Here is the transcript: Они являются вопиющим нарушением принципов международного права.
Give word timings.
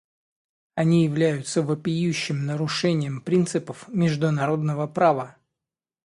Они 0.73 1.03
являются 1.05 1.61
вопиющим 1.61 2.47
нарушением 2.47 3.21
принципов 3.21 3.87
международного 3.89 4.87
права. 4.87 5.37